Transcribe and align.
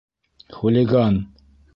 Хулиган! 0.55 1.21